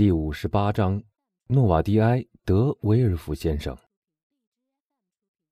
[0.00, 1.02] 第五十八章，
[1.46, 3.76] 诺瓦迪埃·德维尔福先生。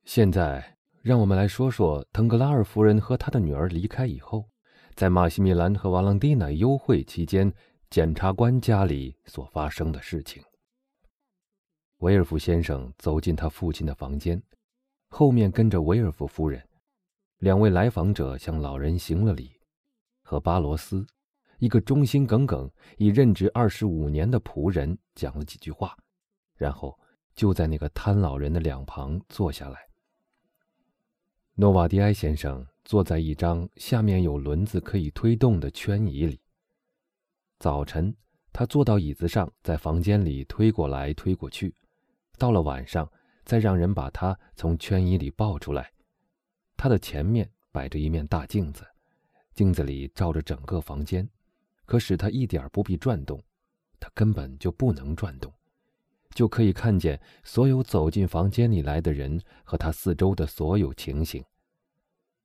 [0.05, 4.49] 现在，让我们来说说腾格拉尔夫人和她的女儿离开以后，
[4.95, 7.53] 在马西米兰和瓦朗蒂娜幽会期间，
[7.91, 10.43] 检察官家里所发生的事情。
[11.99, 14.43] 维尔夫先生走进他父亲的房间，
[15.11, 16.67] 后面跟着维尔夫夫人。
[17.41, 19.61] 两位来访者向老人行了礼，
[20.23, 21.07] 和巴罗斯。
[21.59, 25.97] 一个忠心耿耿、已任职二十五年的仆人讲了几句话，
[26.55, 26.99] 然后
[27.35, 29.89] 就在那个瘫老人的两旁坐下来。
[31.55, 36.41] 诺瓦迪埃先生坐在一张下面有轮子可以推动的圈椅里。
[37.59, 38.15] 早晨，
[38.53, 41.69] 他坐到椅子上，在房间里推过来推过去；
[42.39, 43.11] 到了晚上，
[43.45, 45.91] 再让人把他从圈椅里抱出来。
[46.77, 48.87] 他的前面摆着一面大镜子，
[49.53, 51.29] 镜子里照着整个房间。
[51.89, 53.43] 可使他一点不必转动，
[53.99, 55.51] 他根本就不能转动，
[56.35, 61.43] 就可以看见所有走进房间里来的人和他四周的所有情形。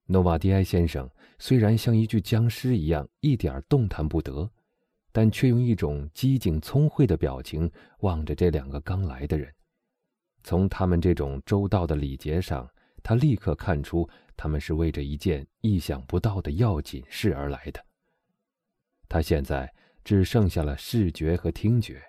[0.05, 4.49] 诺瓦迪埃先生虽然像一具僵尸一样一点动弹不得，
[5.11, 7.69] 但却用一种机警聪慧的表情
[7.99, 9.53] 望着这两个刚来的人。
[10.41, 12.65] 从他们这种周到的礼节上，
[13.03, 14.07] 他立刻看出
[14.37, 17.83] 他们是为着一件意想不到的要紧事而来的。
[19.13, 19.71] 他现在
[20.03, 22.01] 只剩下了视觉和听觉，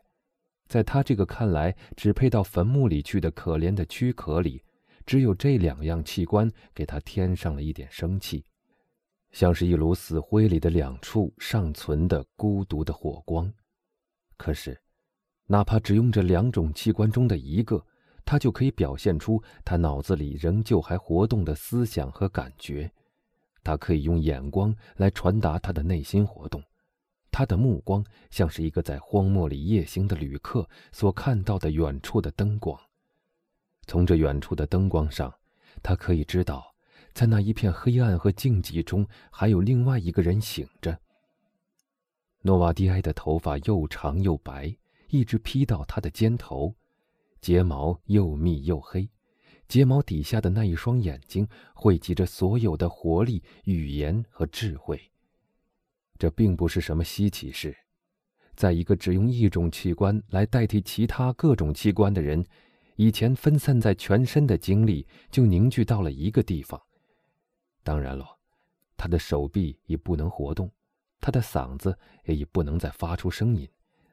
[0.67, 4.65] 在他这个看来只配到坟墓里去的可怜的躯壳里，
[5.05, 8.43] 只有这两样器官给他添上了一点生气，
[9.33, 13.53] 像是一炉死灰里的两处尚存的孤独的火光。
[14.39, 14.81] 可是，
[15.45, 17.85] 哪怕只用这两种器官中的一个，
[18.25, 22.91] 他就可以表现出他脑子里仍旧还活动的思想和感觉，
[23.63, 26.63] 他可以用眼光来传达他的内心活动。
[27.37, 32.81] 他的目光像是一个在荒漠里夜行的旅客所看到的远处的灯光。
[33.89, 35.35] 从这远处的灯光上，
[35.83, 36.73] 他可以知道，
[37.13, 40.97] 在那一片黑暗和静寂中，还有另外一个人醒着。
[42.43, 44.73] 诺瓦迪埃的头发又长又白，
[45.09, 46.73] 一直披到他的肩头，
[47.41, 49.11] 睫毛又密又黑，
[49.67, 55.11] 睫毛底下的那一双眼睛汇集着所有的活力、语言和智慧。
[56.19, 57.77] 这并不是什么稀奇事，
[58.55, 62.45] 在一个只用一种器官来代替其他各种器官的人，
[62.97, 66.81] 以前分散在全身的精力就凝聚到了一个地方。
[67.83, 68.39] 当然了，
[68.97, 70.71] 他的手臂已不能活动，
[71.21, 73.69] 他的嗓子也已不能再发出声音，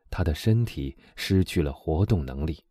[0.09, 2.63] 他的身体失去了活动能力，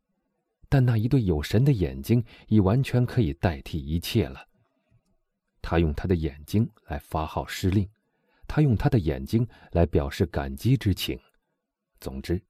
[0.68, 4.44] 但那一对有神的眼睛已完全可以代替一切了。
[5.62, 7.88] 他用他的眼睛来发号施令。
[8.50, 11.16] 他用他的眼睛来表示感激之情。
[12.00, 12.42] 总之，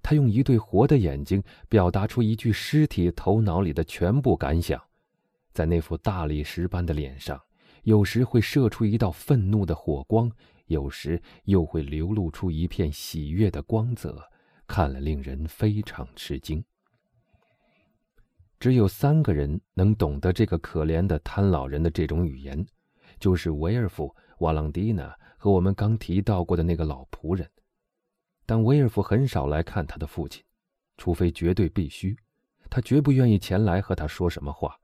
[0.00, 4.80] 他用一对活的眼睛表达出一具尸体头脑里的全部感想。
[5.52, 7.42] 在那副大理石般的脸上，
[7.82, 10.30] 有时会射出一道愤怒的火光，
[10.66, 14.30] 有时又会流露出一片喜悦的光泽，
[14.64, 16.64] 看了令人非常吃惊。
[18.60, 22.64] 只有三个人能懂得这个可怜的瘫老人的这种语言，
[23.18, 25.12] 就是维尔夫、瓦朗蒂娜。
[25.38, 27.48] 和我们刚提到过的那个老仆人，
[28.44, 30.42] 但威尔夫很少来看他的父亲，
[30.96, 32.14] 除非绝对必须，
[32.68, 34.76] 他绝不愿意前来和他说什么话。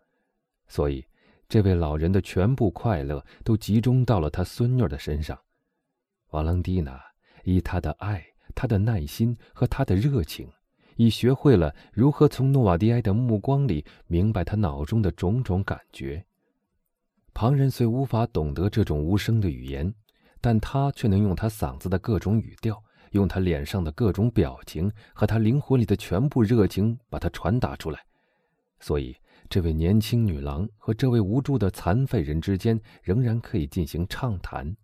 [0.69, 1.04] 所以，
[1.48, 5.38] 这位老人的全部快乐都集中到了他孙女的身上。
[6.31, 7.03] 瓦朗蒂娜
[7.42, 10.48] 以他的爱、他的耐心和他的热情，
[10.97, 16.25] 已学会了如何从诺瓦迪埃的目光里明白他脑中的种种感觉。
[17.34, 19.92] 旁人虽无法懂得这种无声的语言。
[20.44, 28.05] 但他却能用他嗓子的各种语调，用他脸上的各种表情和他灵魂里的全部热情，把它传达出来。
[28.78, 29.16] 所以，
[29.49, 34.77] 这位年轻女郎和这位无助的残废人之间仍然可以进行畅谈，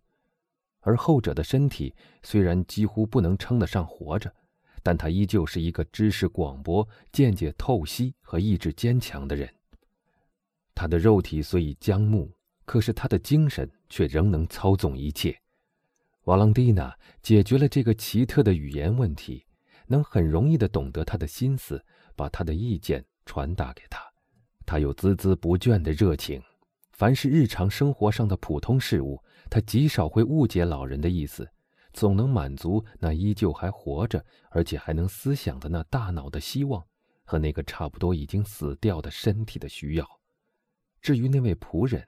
[0.81, 4.35] 而后者的身体虽然几乎不能称得上活着，
[4.83, 9.47] 但他依旧是一个知识广博、见解透析和意志坚强的人。
[10.75, 12.33] 他的肉体虽已僵木，
[12.65, 15.39] 可是他的精神却仍能操纵一切。
[16.31, 19.45] 瓦朗蒂娜解决了这个奇特的语言问题，
[19.89, 21.85] 能很容易地懂得他的心思，
[22.15, 24.01] 把他的意见传达给他。
[24.65, 26.41] 他有孜孜不倦的热情，
[26.93, 31.51] 凡是日常生活上的普通事物，他极少会误解老人的意思，
[31.93, 36.81] 总能满足那依旧还活着而且还能思想的那大脑的希望
[37.25, 40.07] 和那个差不多已经死掉的身体的需要。
[41.03, 42.07] 至于那位仆人，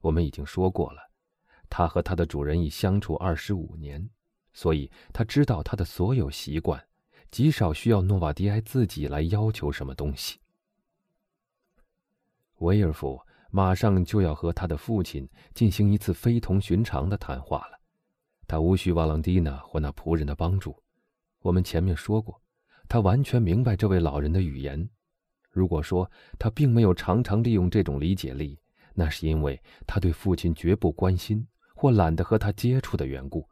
[0.00, 1.11] 我们已经说过了。
[1.74, 4.06] 他和他的主人已相处二十五年，
[4.52, 6.78] 所以他知道他的所有习惯，
[7.30, 10.38] 极少需要诺瓦迪埃自己来要求什么东西。
[12.58, 13.18] 威尔夫
[13.50, 17.80] 马上就要和他的父亲进行一次非同寻常的谈话了，
[18.46, 20.78] 他无需瓦朗蒂娜或那仆人的帮助。
[21.40, 22.38] 我们前面说过，
[22.86, 24.86] 他完全明白这位老人的语言。
[25.50, 28.60] 如果说他并没有常常利用这种理解力，
[28.92, 31.48] 那是因为他对父亲绝不关心
[31.82, 33.44] 或懒得和他接触的缘故。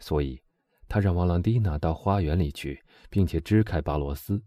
[0.00, 0.42] 所以，
[0.88, 4.42] 他让瓦朗蒂娜到花园里去，并且支开巴罗斯，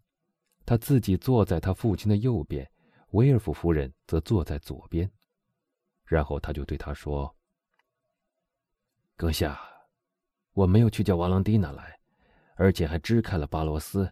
[0.65, 2.69] 他自己坐在他父亲的右边，
[3.11, 5.09] 威尔夫夫人则坐在左边。
[6.03, 7.33] 然后他就对他说
[9.15, 9.57] ：“阁下，
[10.51, 11.97] 我没有去叫瓦朗蒂娜来，
[12.55, 14.11] 而且还支开了巴罗斯。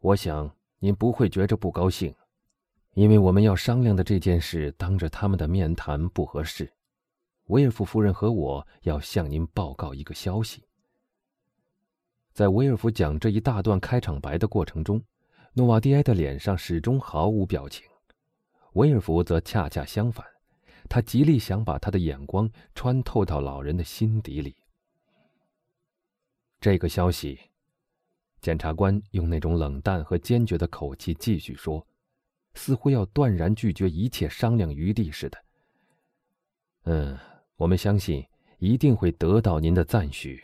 [0.00, 2.12] 我想您不会觉着不高兴，
[2.94, 6.68] 因为我们要商量的这件事当着他们的面谈不合适。
[7.46, 10.62] 威尔夫夫人和我要向您报告一个消息。”
[12.32, 15.00] 在威尔夫讲这一大段开场白的过程中，
[15.52, 17.86] 诺瓦迪埃的脸上始终毫无表情。
[18.72, 20.26] 威尔夫则恰恰相反，
[20.88, 24.56] 他极力想把他的眼光穿透到老人的心底里。
[26.60, 27.38] 这个消息，
[28.40, 31.86] 检察官用那种冷淡和坚决的口气继续说，
[32.54, 35.38] 似乎要断然拒绝一切商量余地似的。
[36.86, 37.16] 嗯，
[37.56, 38.26] 我们相信
[38.58, 40.42] 一定会得到您的赞许。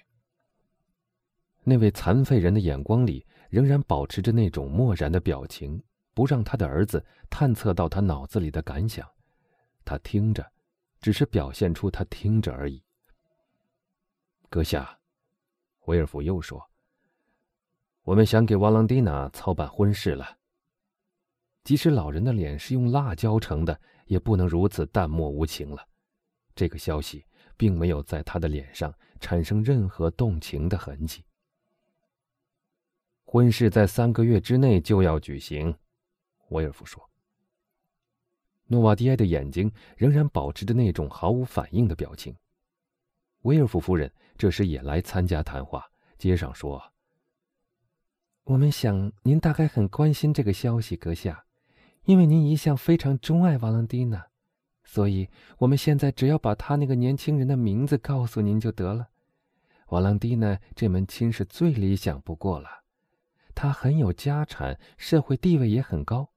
[1.63, 5.83] 那位残废人的眼光里仍然保持着那种漠然的表情，
[6.15, 9.07] 不让他的儿子探测到他脑子里的感想。
[9.85, 10.51] 他听着，
[11.01, 12.83] 只是表现出他听着而已。
[14.49, 14.99] 阁下，
[15.87, 16.71] 威尔夫又说
[18.03, 20.39] ：“我们想给瓦朗蒂娜操办婚事了。
[21.65, 25.87] 即使老人的脸是用蜡浇成的，也不能如此淡漠无情了。”
[26.55, 27.25] 这个消息
[27.57, 31.25] 并没有在他的脸上产生任何动情的痕迹。
[33.25, 35.77] 婚事在三个月之内就要举行，
[36.49, 37.09] 威尔夫说。
[38.67, 42.37] 诺瓦迪埃的眼睛仍然保持着那种毫无反应的表情。
[43.43, 46.93] 威尔夫夫人这时也来参加谈话，接上说
[48.45, 51.47] ：“我们想您大概很关心这个消息，阁下，
[52.05, 54.30] 因为您一向非常钟爱瓦朗蒂娜，
[54.93, 55.29] 所以
[55.59, 59.11] 我们现在只要把他那个年轻人的名字告诉您就得了。
[59.91, 62.69] 瓦朗蒂娜这门亲事最理想不过了。”
[63.55, 66.33] 他很有家产，社会地位也很高。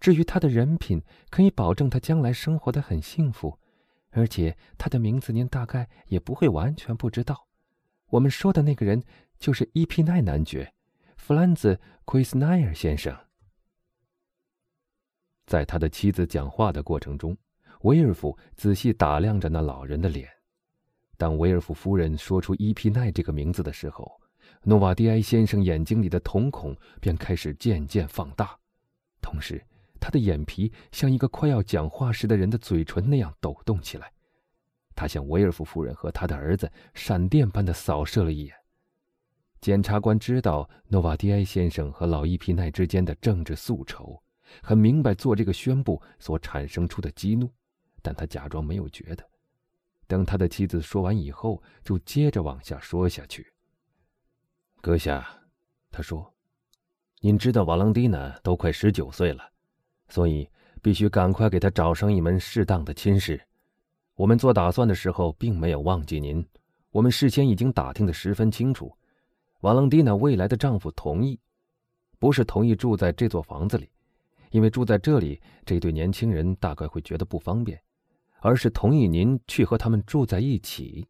[0.00, 3.58] 至于他的人品，可以保证他将来生活的很幸福。
[4.12, 7.46] 而且他的名字您大概也不会完全不知道。
[8.06, 9.04] 我们说的那个人
[9.38, 10.72] 就是伊皮奈男爵，
[11.18, 11.74] 弗兰兹·
[12.06, 13.14] 奎斯奈尔先生。
[15.44, 17.36] 在他的妻子讲话的过程中，
[17.82, 20.28] 威尔夫仔细打量着那老人的脸。
[21.16, 24.20] 当威尔夫夫人说出伊皮奈这个名字的时候，
[24.62, 28.56] 诺瓦迪埃先生眼睛里的瞳孔便开始渐渐放大，
[29.20, 29.64] 同时，
[30.00, 34.12] 他的眼皮像一个快要讲话时的人的嘴唇那样抖动起来。
[34.94, 38.54] 他向维尔夫夫人和他的儿子闪电般的扫射了一眼。
[39.60, 44.20] 检察官知道诺瓦迪埃先生和老伊皮奈之间的政治宿仇，
[44.62, 47.50] 很明白做这个宣布所产生出的激怒，
[48.08, 49.30] 但他假装没有觉得。
[50.06, 53.46] 等他的妻子说完以后，就接着往下说下去。
[54.80, 55.28] 阁下，
[55.90, 56.34] 他说
[57.20, 59.46] ：“您知道瓦朗蒂娜都快十九岁了，
[60.08, 60.48] 所以
[60.80, 63.38] 必须赶快给她找上一门适当的亲事。
[64.14, 66.42] 我们做打算的时候并没有忘记您，
[66.90, 68.90] 我们事先已经打听的十分清楚。
[69.60, 71.38] 瓦朗蒂娜未来的丈夫同意，
[72.18, 73.90] 不是同意住在这座房子里，
[74.50, 77.78] 因为住在这里这对年轻人大概会觉得不方便，
[78.40, 81.06] 而是同意您去和他们住在一起。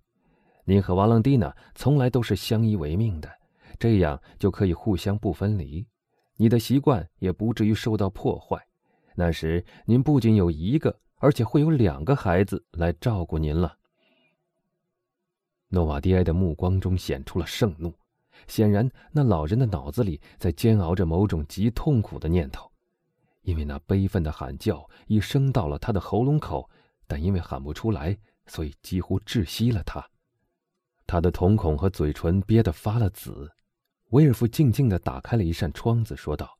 [0.64, 3.30] 您和瓦朗蒂娜从来都是相依为命的。”
[3.78, 5.86] 这样就可以互相不分离，
[6.36, 8.60] 你的习惯也不至于受到破坏。
[9.14, 13.76] 那时您不仅有一个，而且会有两个孩子来照顾您了。
[15.68, 17.94] 诺瓦迪埃的目光中显出了盛怒，
[18.48, 22.68] 显然那老人的脑子里在煎熬着某种极痛苦的念头，
[23.42, 26.68] 因为那悲愤的喊叫已升到了他的喉咙口，
[27.08, 30.08] 但因为喊不出来，所以几乎窒息了他。
[31.06, 33.50] 他的瞳孔和嘴唇憋得发了紫。
[34.10, 36.58] 威尔夫静静地打开了一扇窗子，说道：“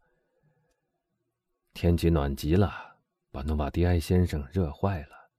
[1.73, 2.99] 天气暖极了，
[3.31, 5.31] 把诺瓦迪埃先生热坏了。”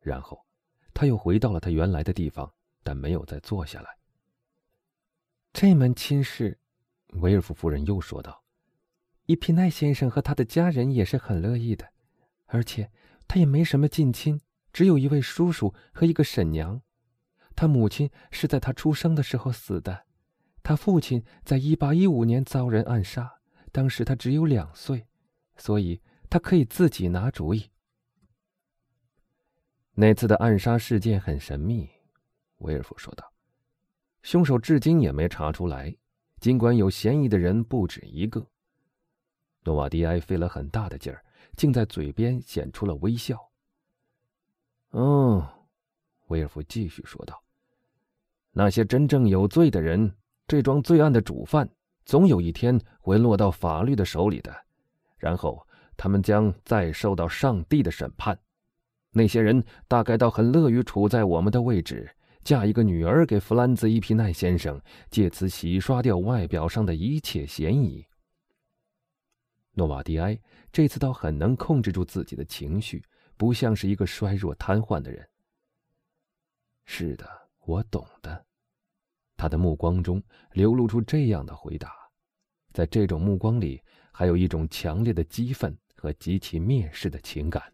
[0.00, 0.46] 然后，
[0.94, 2.50] 他又回到了他原来的地方，
[2.82, 3.98] 但没有再坐下来。
[5.52, 6.58] 这门亲事，
[7.20, 8.42] 威尔夫夫人又说道
[9.26, 11.86] ：“伊皮奈先生和他的家人也是很乐意的，
[12.46, 12.90] 而且
[13.26, 14.40] 他也没什么近亲，
[14.72, 16.82] 只有一位叔叔和一个婶娘。
[17.54, 20.06] 他母亲是在他出生的时候死的。”
[20.64, 23.40] 他父亲在一八一五年遭人暗杀，
[23.72, 25.08] 当时他只有两岁，
[25.56, 26.00] 所以
[26.30, 27.68] 他可以自己拿主意。
[29.94, 31.90] 那次的暗杀事件很神秘，
[32.58, 33.32] 威尔夫说道。
[34.22, 35.96] 凶手至今也没查出来，
[36.38, 38.46] 尽管有嫌疑的人不止一个。
[39.64, 41.24] 诺瓦迪埃费了很大的劲儿，
[41.56, 43.38] 竟在嘴边显出了微笑。
[44.90, 45.48] 哦，
[46.28, 47.42] 威尔夫继续说道
[48.52, 50.14] ：“那些真正有罪的人，
[50.46, 51.68] 这桩罪案的主犯，
[52.04, 54.54] 总有一天会落到法律的手里的，
[55.16, 55.66] 然后
[55.96, 58.38] 他们将再受到上帝的审判。
[59.10, 62.10] 那些人大概倒很乐于处在我们的位置。”
[62.44, 64.82] 嫁一个女儿给弗兰兹·伊皮奈先生，
[65.12, 68.04] 借此洗刷掉外表上的一切嫌疑。
[69.72, 70.38] 诺瓦迪埃
[70.70, 73.02] 这次倒很能控制住自己的情绪，
[73.36, 75.28] 不像是一个衰弱瘫痪的人。
[76.84, 77.26] 是的，
[77.60, 78.44] 我懂的。
[79.36, 81.94] 他的目光中流露出这样的回答，
[82.72, 87.72] 在这种目光里，还有一种强烈的激愤和极其蔑视的情感。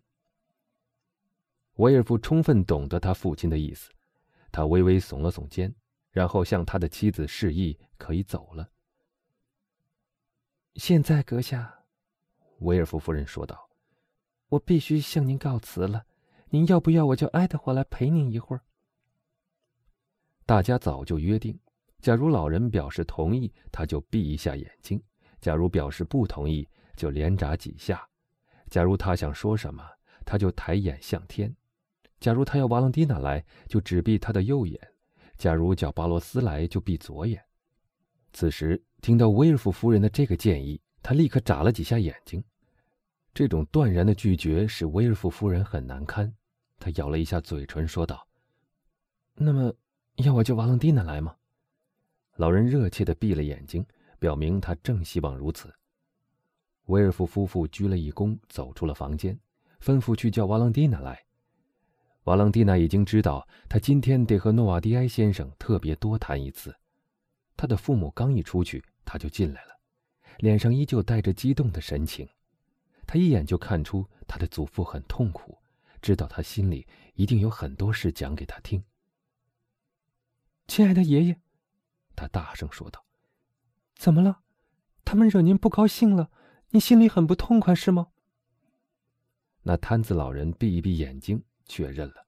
[1.74, 3.90] 威尔夫充分懂得他父亲的意思。
[4.50, 5.74] 他微微耸了耸肩，
[6.10, 8.70] 然后向他的妻子示意可以走了。
[10.76, 11.77] 现在，阁下，
[12.58, 13.68] 威尔夫夫人说道
[14.48, 16.04] ：“我必须向您告辞了。
[16.50, 18.62] 您要不要我叫爱德华来陪您一会儿？”
[20.46, 21.58] 大家早就约定，
[22.00, 24.98] 假如老人表示同意，他就闭一下眼睛；
[25.40, 27.96] 假如表示不同意，就连眨几下；
[28.70, 29.84] 假如他想说什么，
[30.24, 31.54] 他就抬眼向天。
[32.18, 34.80] 假如他要瓦朗蒂娜来，就只闭他的右眼；
[35.36, 37.44] 假如叫巴罗斯来，就闭左眼。
[38.32, 42.44] 此时听到威尔夫夫人的这个建议，他立刻眨了几下眼睛。
[43.32, 46.30] 这种断然的拒绝使威尔夫夫人很难堪。
[46.78, 48.28] 他咬了一下嘴唇，说道
[49.32, 49.72] ：“那么，
[50.16, 51.34] 要我叫瓦朗蒂娜来吗？”
[52.36, 53.86] 老人热切地闭了眼睛，
[54.18, 55.72] 表明他正希望如此。
[56.88, 59.40] 威尔夫夫妇鞠了一躬，走出了房间，
[59.80, 61.18] 吩咐去叫瓦朗蒂娜来。
[62.24, 66.76] 瓦朗蒂娜已经知道，他今天得和诺瓦迪埃先生特别多谈一次。
[67.56, 69.77] 他的父母刚一出去，他就进来了，
[70.38, 72.28] 脸上依旧带着激动的神情。
[73.06, 75.58] 他一眼就看出他的祖父很痛苦，
[76.02, 78.82] 知道他心里一定有很多事讲给他听。
[80.66, 81.40] 亲爱的爷爷，
[82.16, 83.04] 他大声说道
[83.96, 84.40] ：“怎么了？
[85.04, 86.30] 他们惹您不高兴了？
[86.70, 88.08] 你心里很不痛快是吗？”
[89.62, 91.44] 那摊子老人闭一闭眼睛。
[91.70, 92.26] 确认了。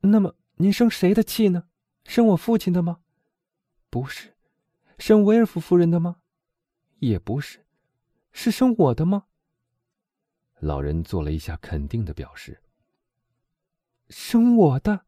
[0.00, 1.68] 那么您生谁的气呢？
[2.06, 3.00] 生我父亲的吗？
[3.90, 4.34] 不是。
[4.98, 6.22] 生威尔夫夫人的吗？
[7.06, 7.64] 也不是。
[8.32, 9.26] 是生我的吗？
[10.60, 12.62] 老人做了一下肯定的表示。
[14.08, 15.06] 生我的。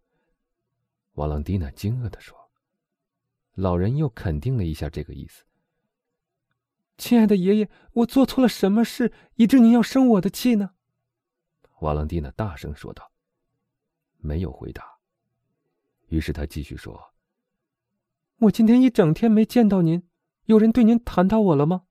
[1.15, 2.37] 瓦朗蒂娜惊愕的说。
[3.55, 5.45] 老人又肯定了一下这个意思。
[6.99, 10.73] 亲爱的爷爷，我做错了什么事，以致您要生我的气呢？
[11.81, 13.12] 瓦朗蒂娜大声说道
[14.19, 14.99] ：“没有回答。”
[16.09, 17.15] 于是他继续说
[18.41, 20.07] ：“我今天一整天没见到您，
[20.45, 21.86] 有人对您谈到我了吗？”“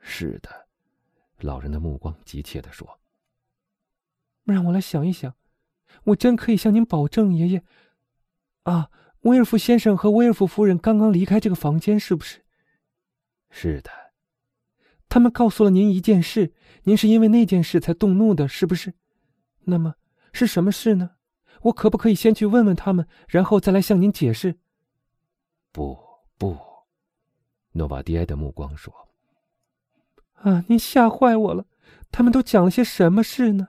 [0.00, 0.66] 是的。”
[1.40, 3.00] 老人的目光急切的说。
[4.44, 5.34] “让我来想一想，
[6.04, 7.62] 我真可以向您保证，爷爷。
[8.64, 8.90] 啊，
[9.20, 12.44] 威尔夫先生和威尔夫夫人刚刚离开这个房间，是不是
[13.50, 13.90] ？”“是的。”
[15.08, 16.54] 他们告诉了您一件事，
[16.84, 18.94] 您是因为那件事才动怒的，是不是？
[19.64, 19.96] 那么
[20.32, 21.16] 是什么事呢？
[21.62, 24.58] 我可不可以先去问问他们，然后再来向您解释？
[25.72, 25.98] 不
[26.38, 26.56] 不，
[27.72, 28.94] 诺瓦迪埃的目光说
[30.42, 31.66] ：“啊，您吓坏我了！
[32.10, 33.68] 他们都讲了些什么事呢？”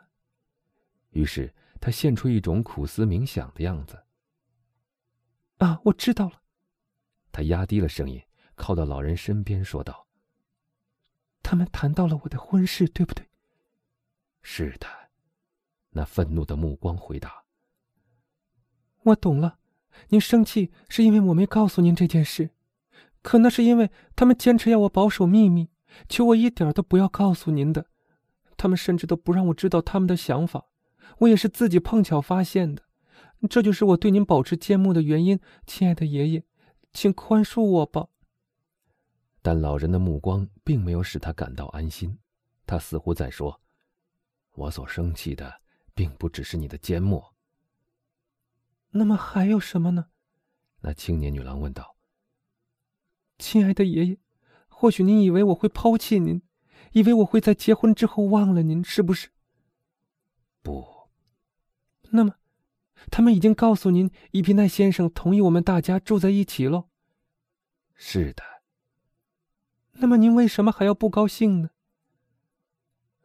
[1.12, 4.04] 于是他现出一种苦思冥想的样子。
[5.58, 6.42] 啊，我知道了。
[7.32, 8.22] 他压低了声音，
[8.56, 10.08] 靠到老人身边说道。
[11.44, 13.28] 他们谈到了我的婚事，对不对？
[14.42, 14.88] 是的，
[15.90, 17.44] 那愤怒的目光回答。
[19.04, 19.58] 我懂了，
[20.10, 22.52] 您生气是因为我没告诉您这件事，
[23.22, 25.71] 可那是因为他们坚持要我保守秘密，
[26.10, 27.88] 求我一点都不要告诉您的。
[28.58, 30.68] 他们甚至都不让我知道他们的想法，
[31.20, 32.84] 我也是自己碰巧发现的。
[33.50, 36.44] 这就是我对您保持缄默的原因，亲爱的爷爷，
[36.94, 38.08] 请宽恕我吧。
[39.42, 42.20] 但老人的目光并没有使他感到安心，
[42.68, 43.60] 他似乎在说
[44.54, 45.62] ：“我所生气的，
[45.96, 47.34] 并不只是你的缄默。”
[48.94, 50.06] 那么还有什么呢？
[50.82, 51.96] 那青年女郎问道。
[53.40, 54.20] “亲爱的爷爷，
[54.82, 56.42] 或许您以为我会抛弃您，
[56.94, 59.30] 以为我会在结婚之后忘了您，是不是
[60.64, 61.08] ？”“不。
[62.10, 62.34] ”“那么，
[63.12, 66.86] 他们已经告诉您，伊皮奈先生同意我们大家住在一起喽？”
[67.94, 68.42] 是的。
[69.92, 71.70] 那么您为什么还要不高兴呢？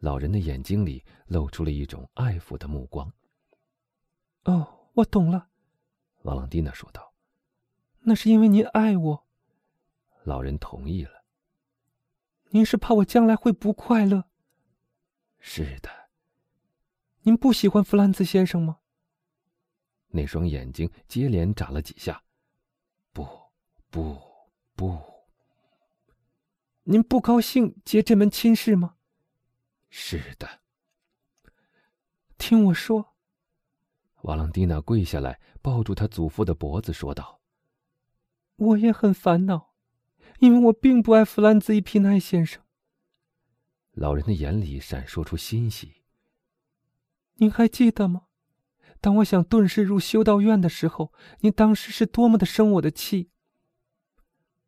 [0.01, 3.11] 老人的眼睛里露出了一种爱抚的目光。
[4.45, 5.49] 哦，我懂了，
[6.25, 7.15] 瓦朗蒂娜说道。
[8.01, 9.27] 那是因为您爱我。
[10.25, 11.16] 老人同意了。
[12.51, 14.25] 您是怕我将来会不快乐？
[15.39, 15.91] 是的。
[17.23, 18.79] 您不喜欢弗兰兹先生吗？
[20.09, 22.23] 那双眼睛接连眨了几下。
[23.13, 23.29] 不，
[23.91, 24.17] 不，
[24.75, 24.99] 不。
[26.85, 28.97] 您不高兴结这门亲事吗？
[29.91, 30.61] 是的。
[32.39, 33.17] 听我说。
[34.23, 37.41] 瓦朗蒂娜跪下来，抱住他祖父的脖子，说道
[38.57, 39.75] ：“我也很烦恼，
[40.39, 42.63] 因为我并不爱弗兰兹·伊皮奈先生。”
[43.93, 46.03] 老人的眼里闪烁出欣喜。
[47.37, 48.23] 您还记得吗？
[49.01, 53.31] 当我想遁世入修道院的时候，您当时是多么的生我的气。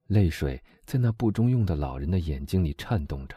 [0.07, 3.37] 泪水在那不中用的老人的眼睛里颤动着。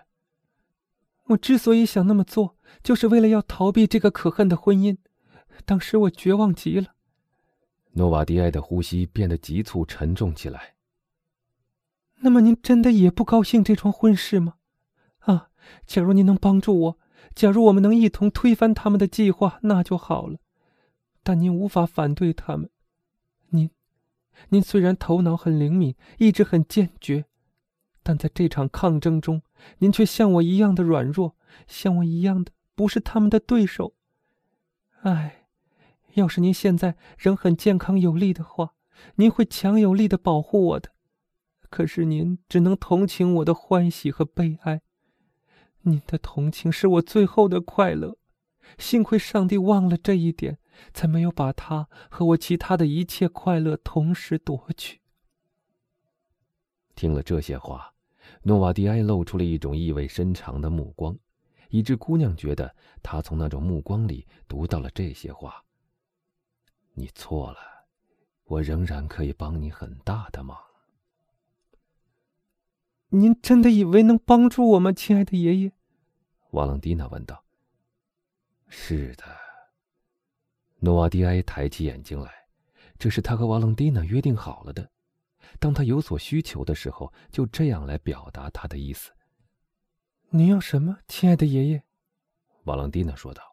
[1.26, 4.98] 我之所以想那么做，就是为了要逃避这个可恨的婚姻。
[5.66, 6.96] 当时我绝望极了。
[7.94, 10.76] 诺瓦迪埃的呼吸变得急促沉重起来。
[12.24, 14.56] 那么您真的也不高兴这桩婚事吗？
[15.20, 15.50] 啊，
[15.86, 17.00] 假如您能帮助我，
[17.34, 20.38] 假如我们能一同推翻他们的计划，那就好了。
[21.24, 22.70] 但您无法反对他们。
[23.50, 23.70] 您，
[24.50, 27.26] 您虽然头脑很灵敏，意志很坚决，
[28.04, 29.42] 但在这场抗争中，
[29.80, 31.36] 您却像我一样的软弱，
[31.68, 33.94] 像我一样的不是他们的对手。
[35.02, 35.48] 唉，
[36.14, 38.74] 要是您现在仍很健康有力的话，
[39.16, 40.92] 您会强有力的保护我的。
[41.72, 44.82] 可是您只能同情我的欢喜和悲哀，
[45.82, 48.18] 您的同情是我最后的快乐。
[48.78, 50.60] 幸亏上帝忘了这一点，
[50.94, 55.02] 才没有把他和我其他的一切快乐同时夺去。
[56.94, 57.94] 听了这些话，
[58.44, 61.18] 诺瓦迪埃露出了一种意味深长的目光。
[61.70, 65.64] 以致姑娘觉得他从那种目光里读到了这些话。
[66.94, 67.58] 你错了，
[68.44, 70.58] 我仍然可以帮你很大的忙。
[73.14, 75.74] 您真的以为能帮助我吗，亲爱的爷爷？
[76.52, 77.44] 瓦朗蒂娜问道。
[78.70, 79.26] 是的。
[80.80, 82.32] 诺瓦迪埃抬起眼睛来，
[82.98, 84.90] 这是他和瓦朗蒂娜约定好了的。
[85.60, 89.12] 当他有所需求的时候，就这样来表达他的意思。
[90.30, 91.84] 你要什么，亲爱的爷爷？
[92.64, 93.44] 瓦朗蒂娜说道，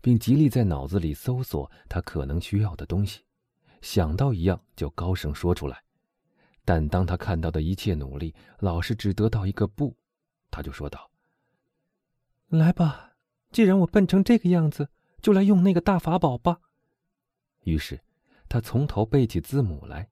[0.00, 3.20] 并极力在脑子里搜索他可能需要的东西，
[3.82, 5.84] 想到一样就高声说出来。
[6.68, 9.96] 但当他看到的一切努力老是只得到一个不，
[10.50, 11.10] 他就说道
[12.48, 13.14] ：“来吧，
[13.50, 14.90] 既然我笨成这个样子，
[15.22, 16.60] 就来用那个大法宝吧。”
[17.64, 17.98] 于是，
[18.50, 20.10] 他从头背起字母来，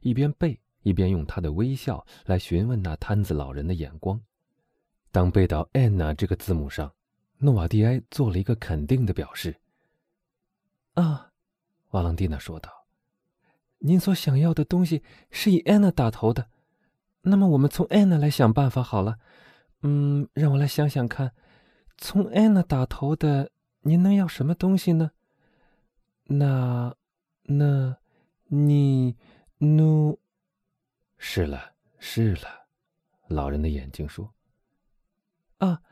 [0.00, 4.20] 一边背一边用他的微笑来询问那摊子老人的眼光。
[5.12, 6.92] 当背到 Anna 这个字母上，
[7.38, 9.54] 诺瓦蒂埃做了一个肯定的表示。
[10.94, 11.30] 啊，
[11.90, 12.81] 瓦朗蒂娜说道
[13.84, 16.48] ：“您所想要的东西是以 Anna 打头的，
[17.22, 19.18] 那么我们从 Anna 来想办法好了。
[19.82, 21.34] 嗯，让我来想想看，
[21.98, 25.10] 从 Anna 打头的，您能要什么东西呢？
[26.24, 26.94] 那，
[27.42, 27.96] 那，
[28.46, 29.16] 你，
[29.58, 30.20] 努……
[31.18, 32.66] 是了，是了，
[33.26, 34.32] 老人的眼睛说。”
[35.58, 35.82] 啊，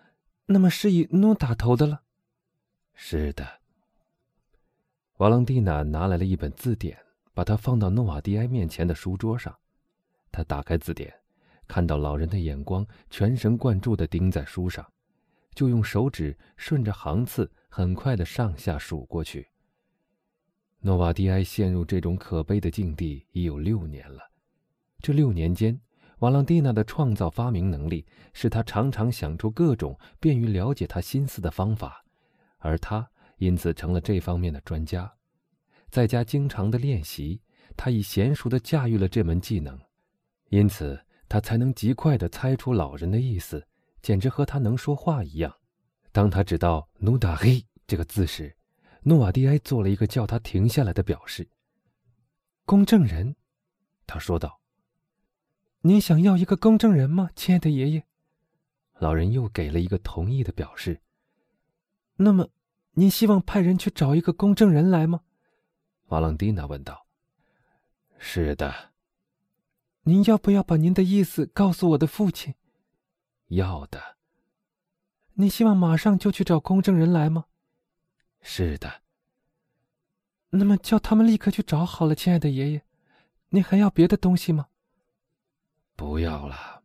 [0.46, 2.02] 那么是以努打头的了。
[2.94, 3.60] 是的。
[5.16, 6.96] 瓦朗蒂娜拿来了一本字典，
[7.40, 9.56] 把它放到诺瓦迪埃面前的书桌上。
[10.30, 11.10] 他打开字典，
[11.66, 14.86] 看到老人的眼光全神贯注地盯在书上，
[15.54, 19.48] 就用手指顺着行次很快地上下数过去。
[20.80, 24.20] 诺瓦迪埃陷入这种可悲的境地已有六年了，
[25.00, 25.80] 这六年间。
[26.18, 32.04] 瓦朗蒂娜的创造发明能力使他常常想出各种便于了解他心思的方法，
[32.58, 35.10] 而他因此成了这方面的专家。
[35.90, 37.40] 在家经常的练习，
[37.76, 39.78] 他已娴熟的驾驭了这门技能，
[40.50, 40.98] 因此
[41.28, 43.66] 他才能极快的猜出老人的意思，
[44.00, 45.54] 简直和他能说话一样。
[46.12, 48.56] 当他知道“努达黑”这个字时，
[49.02, 51.48] 诺瓦蒂埃做了一个叫他停下来的表示。
[52.64, 53.34] 公证人，
[54.06, 54.60] 他说道。
[55.82, 58.04] 您想要一个公证人吗，亲爱的爷爷？
[58.98, 61.00] 老人又给了一个同意的表示。
[62.16, 62.50] 那么，
[62.92, 65.22] 您希望派人去找一个公证人来吗？
[66.10, 67.06] 瓦朗蒂娜问道。
[68.18, 68.90] 是的。
[70.02, 72.54] 您要不要把您的意思告诉我的父亲？
[73.46, 74.16] 要的。
[75.34, 77.44] 你希望马上就去找公证人来吗？
[78.40, 79.02] 是的。
[80.50, 82.82] 那么，叫他们立刻去找好了，亲爱的爷爷。
[83.50, 84.66] 您还要别的东西吗？
[85.94, 86.82] 不要了。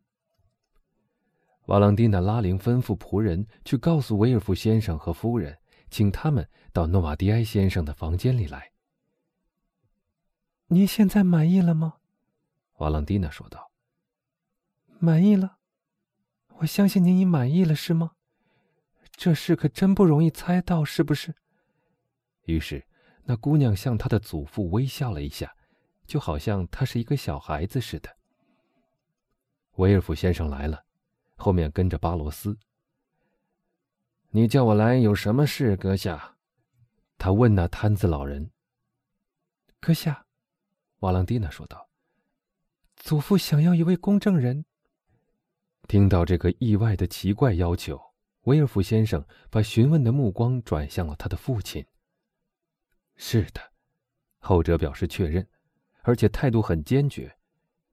[1.66, 5.58] 瓦朗蒂娜拉铃吩咐仆人去告诉维尔夫先生和夫人，
[5.90, 8.70] 请他们到诺瓦迪埃先生的房间里来。
[10.68, 11.98] 您现在满意了吗？
[12.78, 13.70] 瓦朗蒂娜说道。
[14.98, 15.58] 满意了，
[16.58, 18.12] 我相信您已满意了，是吗？
[19.12, 21.34] 这事可真不容易猜到，是不是？
[22.42, 22.84] 于是，
[23.22, 25.54] 那姑娘向她的祖父微笑了一下，
[26.04, 28.16] 就好像她是一个小孩子似的。
[29.76, 30.84] 威尔夫先生来了，
[31.36, 32.58] 后面跟着巴罗斯。
[34.30, 36.36] 你叫我来有什么事，阁下？
[37.16, 38.50] 他问那摊子老人。
[39.80, 40.25] 阁下，
[41.00, 41.88] 瓦朗蒂娜说道
[42.96, 44.64] ：“祖父想要一位公证人。”
[45.88, 48.00] 听到这个意外的奇怪要求。
[48.42, 51.84] 威尔夫先生把询问的目光转向了他的父亲。
[53.16, 53.60] 是的，
[54.38, 55.44] 后者表示确认，
[56.02, 57.36] 而且态度很坚决，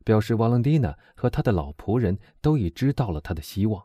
[0.06, 3.84] 表示瓦朗蒂娜和他的老仆人都已知道了他的希望，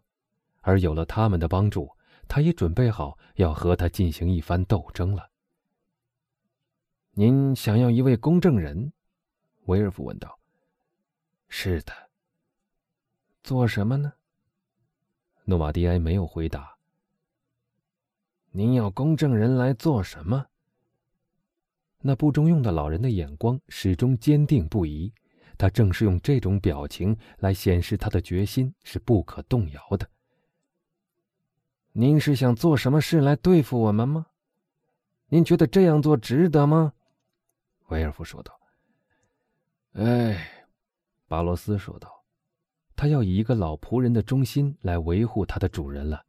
[0.61, 1.91] 而有了他们的帮助，
[2.29, 5.31] 他也准备好要和他进行一番斗争了。
[7.13, 8.93] 您想要一位公证人？
[9.69, 10.39] 威尔夫问道。
[11.49, 11.93] 是的。
[13.43, 14.13] 做什么呢？
[15.45, 16.77] 诺瓦迪埃没有回答。
[18.51, 20.47] 您要公证人来做什么？
[22.01, 25.13] 那不中用的老人的眼光始终坚定不移，
[25.59, 30.09] 他正是用这种表情来显示他的决心是不可动摇的。
[31.93, 34.27] 您是想做什么事来对付我们吗？
[35.27, 36.95] 您觉得这样做值得吗？
[37.89, 38.58] 威尔夫说道。
[39.93, 40.67] 哎，
[41.27, 42.25] 巴罗斯说道。
[42.95, 46.25] 他要以一个老仆人的忠心来维护他的主人了。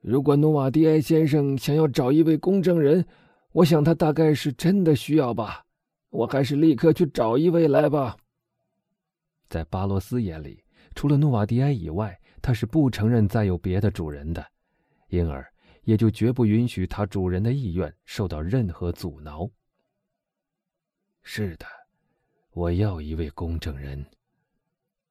[0.00, 3.06] 如果努瓦迪埃先生想要找一位公证人，
[3.52, 5.64] 我想他大概是真的需要吧。
[6.10, 8.16] 我还是立刻去找一位来吧。
[9.48, 10.64] 在巴罗斯眼里，
[10.96, 14.44] 除了努瓦迪埃以外，他是不承认再有别的主人的，
[15.08, 15.46] 因而
[15.84, 19.48] 也就绝不允许他主人的意愿受到任何阻挠。
[21.22, 21.66] 是的，
[22.52, 24.04] 我要一位公证人。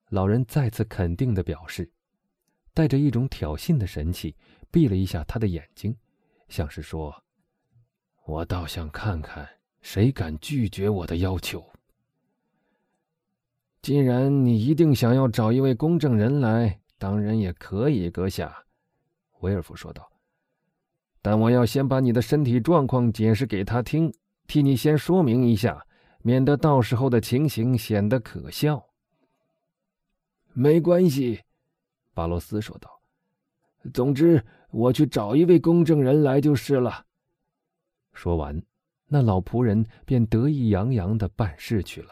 [0.10, 1.90] 老人再次肯定的表示，
[2.74, 4.36] 带着一种挑衅的神气，
[4.72, 5.96] 闭了一下他的眼睛，
[6.48, 7.24] 像是说
[8.26, 9.48] ：“我倒想看看
[9.82, 11.64] 谁敢拒绝我的要求。”
[13.82, 18.66] 既然你一定想要找一位公证人来，当然也可以，阁下。”
[19.40, 20.12] 威尔夫说道。
[21.22, 24.14] “但我要先把你的身体状况解释给他听，
[24.48, 25.86] 替你先说明一下，
[26.22, 28.86] 免得到时候的情形显得可笑。”
[30.54, 31.42] 没关系，
[32.14, 32.90] 巴罗斯说道。
[33.94, 37.06] 总之，我去找一位公证人来就是了。
[38.14, 38.62] 说完，
[39.08, 42.12] 那老仆人便得意洋洋的办事去了。